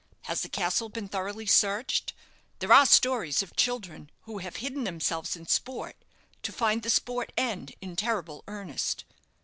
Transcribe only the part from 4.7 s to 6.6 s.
themselves in sport, to